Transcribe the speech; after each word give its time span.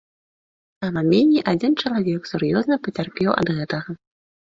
Сама 0.85 1.03
меней 1.11 1.45
адзін 1.53 1.71
чалавек 1.83 2.21
сур'ёзна 2.33 2.83
пацярпеў 2.89 3.29
ад 3.39 3.47
гэтага. 3.63 4.01